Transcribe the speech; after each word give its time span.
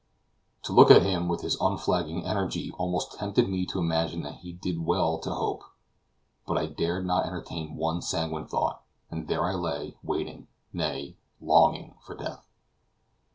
To 0.63 0.73
look 0.73 0.89
at 0.89 1.03
him, 1.03 1.27
with 1.27 1.41
his 1.41 1.59
unflagging 1.61 2.25
energy, 2.25 2.71
almost 2.79 3.19
tempted 3.19 3.47
me 3.47 3.67
to 3.67 3.77
imagine 3.77 4.23
that 4.23 4.37
he 4.39 4.51
did 4.51 4.79
well 4.83 5.19
to 5.19 5.29
hope, 5.29 5.61
but 6.47 6.57
I 6.57 6.65
dared 6.65 7.05
not 7.05 7.27
entertain 7.27 7.75
one 7.75 8.01
sanguine 8.01 8.47
thought, 8.47 8.81
and 9.11 9.27
there 9.27 9.45
I 9.45 9.53
lay, 9.53 9.97
waiting, 10.01 10.47
nay, 10.73 11.17
longing 11.39 11.93
for 12.01 12.15
death. 12.15 12.43